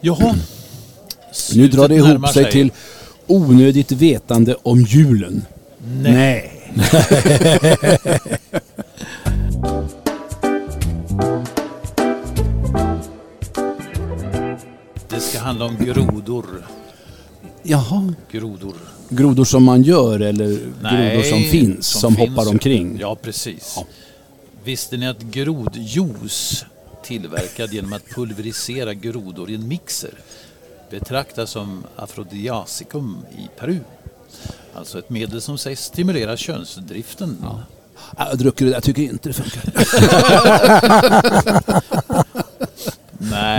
[0.00, 0.34] Jaha.
[1.54, 2.72] Nu drar det ihop närmar sig till
[3.26, 5.44] onödigt vetande om julen.
[6.02, 6.72] Nej.
[15.20, 16.66] Det ska handla om grodor.
[17.62, 18.14] Jaha.
[18.30, 18.74] Grodor.
[19.08, 20.48] Grodor som man gör eller
[20.80, 22.50] grodor som finns, som, finns hoppar ju.
[22.50, 22.98] omkring?
[23.00, 23.78] Ja, precis.
[24.64, 26.64] Visste ni att grodjuice
[27.04, 30.14] tillverkad genom att pulverisera grodor i en mixer
[30.90, 33.78] betraktas som afrodisiakum i Peru?
[34.74, 37.36] Alltså ett medel som sägs stimulera könsdriften.
[38.16, 39.62] Jag har druckit det där, jag tycker inte det funkar.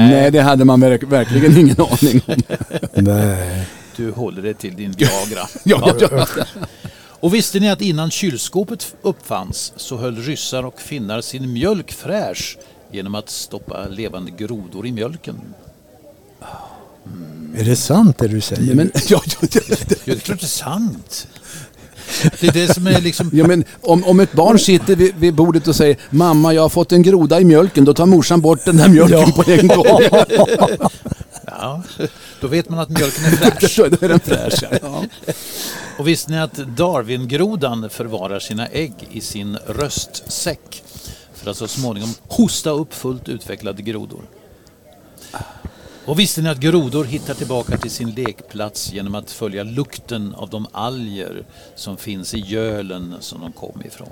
[0.02, 0.12] Nej.
[0.22, 2.36] Nej, det hade man verk- verkligen ingen aning om.
[2.93, 3.68] Nej.
[3.95, 5.47] Du håller dig till din Viagra.
[5.64, 6.45] Ja, ja, ja.
[7.04, 12.58] Och visste ni att innan kylskåpet uppfanns så höll ryssar och finnar sin mjölk fräsch
[12.91, 15.36] genom att stoppa levande grodor i mjölken?
[17.58, 18.76] Är det sant det du säger?
[18.76, 19.76] Men, ja, ja, ja, Ja,
[20.06, 21.28] det är klart det är sant.
[22.39, 23.30] Det är det som är liksom...
[23.34, 26.70] ja, men om, om ett barn sitter vid, vid bordet och säger Mamma, jag har
[26.70, 27.86] fått en groda i mjölken.
[27.86, 30.01] Då tar morsan bort den där mjölken på en gång.
[31.45, 31.84] Ja,
[32.41, 33.78] då vet man att mjölken är fräsch.
[33.99, 34.64] Då är den fräsch.
[34.82, 35.03] Ja.
[35.97, 40.84] Och visste ni att Darwingrodan förvarar sina ägg i sin röstsäck
[41.34, 44.22] för att så småningom hosta upp fullt utvecklade grodor?
[46.06, 50.49] Och visste ni att grodor hittar tillbaka till sin lekplats genom att följa lukten av
[50.49, 51.43] de alger
[51.76, 54.10] som finns i gölen som de kom ifrån?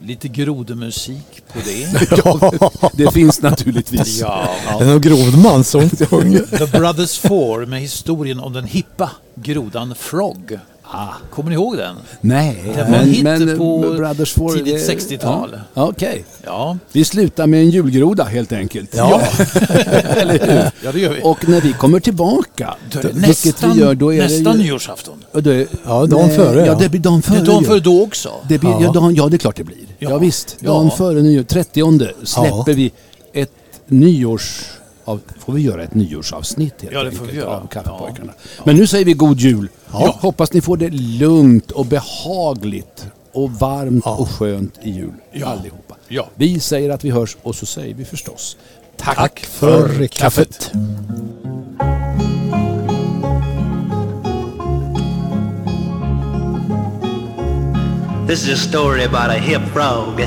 [0.00, 2.08] Lite grodemusik på det.
[2.24, 4.20] Ja, det finns naturligtvis.
[4.20, 4.48] Ja.
[4.78, 6.58] Det någon grodman som sjunger?
[6.58, 10.58] The Brothers Four med historien om den hippa grodan Frog.
[11.30, 11.96] Kommer ni ihåg den?
[12.20, 15.56] Nej, Det var en hit men på Brothers tidigt det- 60-tal.
[15.74, 16.24] Ja, Okej.
[16.44, 16.78] Ja.
[16.92, 18.94] Vi slutar med en julgroda helt enkelt.
[18.96, 19.20] Ja.
[20.16, 20.70] Eller hur?
[20.84, 21.20] Ja, det gör vi.
[21.22, 24.56] Och när vi kommer tillbaka, Då är det vilket nästan, vi gör, då är nästan
[24.56, 24.64] det ju...
[24.70, 25.24] nyårsafton.
[25.34, 26.74] Är, Ja, dagen före, Ja, ja.
[26.74, 27.36] det blir dagen före.
[27.36, 28.30] Det är dagen före då också.
[28.48, 28.80] Det blir, ja.
[28.82, 28.92] Ja.
[28.92, 29.76] dagen, ja, det är klart det blir.
[29.98, 30.18] Ja, Ja.
[30.18, 30.56] visst.
[30.60, 30.70] Ja.
[30.70, 32.64] Dagen före nyår, 30 släpper Ja.
[32.66, 32.92] vi
[33.32, 33.52] ett
[33.86, 34.64] nyårs...
[35.08, 37.56] Av, får vi göra ett nyårsavsnitt helt Ja, det får enkelt vi göra.
[37.56, 38.32] av Kaffepojkarna.
[38.64, 39.68] Men nu säger vi god jul.
[39.92, 45.12] Jag hoppas ni får det lugnt och behagligt och varmt och skönt i jul
[45.44, 45.96] allihopa.
[46.08, 46.28] Ja.
[46.34, 48.56] Vi säger att vi hörs och så säger vi förstås
[48.96, 50.72] tack, Tack för kaffet.
[58.26, 60.20] This is a story about a hip frog.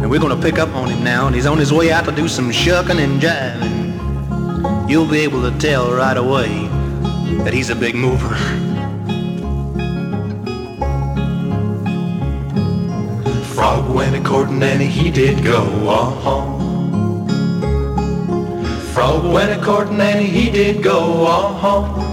[0.00, 2.12] And we're gonna pick up on him now, and he's on his way out to
[2.12, 4.88] do some shucking and jiving.
[4.88, 6.68] You'll be able to tell right away
[7.44, 8.34] that he's a big mover.
[13.54, 16.58] Frog went a courting and he did go, uh-huh.
[18.94, 22.09] Frog went a courting and he did go, uh-huh.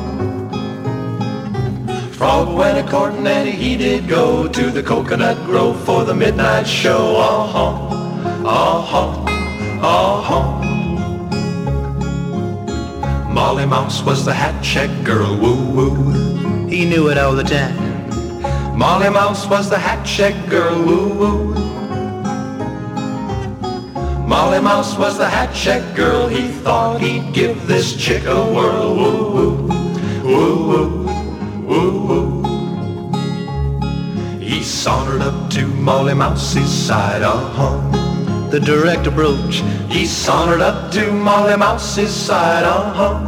[2.18, 6.66] Frog went a courting and he did go to the coconut grove for the midnight
[6.66, 7.16] show.
[7.16, 7.94] Uh-huh,
[8.44, 9.24] uh-huh,
[9.86, 10.64] uh-huh.
[13.32, 16.66] Molly Mouse was the hat check girl, woo-woo.
[16.68, 17.78] He knew it all the time.
[18.76, 21.54] Molly Mouse was the hat check girl, woo-woo.
[24.26, 28.96] Molly Mouse was the hat check girl, he thought he'd give this chick a whirl,
[28.96, 29.68] woo-woo,
[30.24, 31.07] woo-woo
[31.68, 32.44] woo.
[34.40, 38.50] He sauntered up to Molly Mouse's side, uh-huh.
[38.50, 39.62] The direct approach.
[39.90, 43.26] He sauntered up to Molly Mouse's side, uh-huh.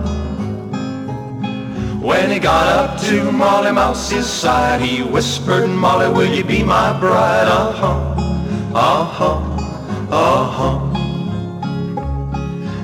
[1.99, 6.97] When he got up to Molly Mouse's side, he whispered, Molly, will you be my
[6.97, 7.47] bride?
[7.47, 8.15] Uh-huh,
[8.73, 9.35] uh-huh,
[10.09, 10.85] uh-huh.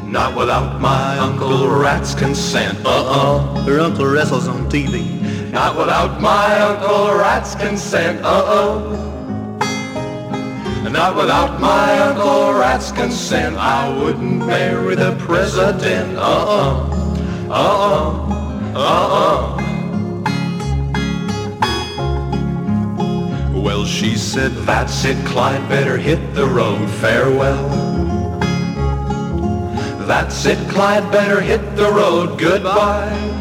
[0.06, 3.64] Not without my Uncle Rat's consent, uh-uh.
[3.64, 5.15] Her uncle wrestles on TV.
[5.56, 8.92] Not without my Uncle Rat's consent, uh-uh.
[10.90, 16.90] Not without my Uncle Rat's consent, I wouldn't marry the president, uh-uh,
[17.50, 19.62] uh-uh, uh-uh.
[23.54, 27.70] Well, she said, that's it, Clyde, better hit the road, farewell.
[30.06, 33.35] That's it, Clyde, better hit the road, goodbye.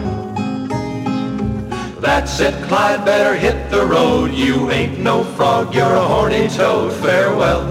[2.05, 4.31] That's it, Clyde, better hit the road.
[4.31, 6.93] You ain't no frog, you're a horny toad.
[6.93, 7.65] Farewell,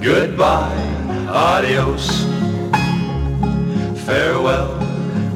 [0.00, 0.74] goodbye,
[1.28, 2.24] adios.
[4.04, 4.76] Farewell,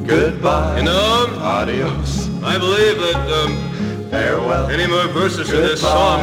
[0.05, 2.29] goodbye, You know, adios.
[2.43, 6.21] I believe that um, Farewell, any more verses to this song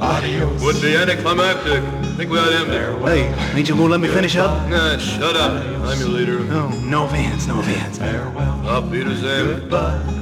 [0.00, 0.62] adios.
[0.62, 1.82] would be anticlimactic.
[1.82, 3.02] I think we ought to end it.
[3.02, 4.70] Hey, ain't you gonna let me finish up?
[4.70, 5.62] Nah, shut up.
[5.84, 6.38] I'm your leader.
[6.50, 8.00] Oh, no offense, no offense.
[8.00, 9.70] Auf Wiedersehen.
[9.70, 10.21] Adios.